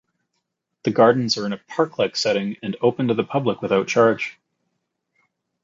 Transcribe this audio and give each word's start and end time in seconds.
The 0.81 0.89
Gardens 0.89 1.37
are 1.37 1.45
in 1.45 1.53
a 1.53 1.59
park-like 1.67 2.15
setting 2.15 2.57
and 2.63 2.75
open 2.81 3.09
to 3.09 3.13
the 3.13 3.23
public 3.23 3.61
without 3.61 3.87
charge. 3.87 4.39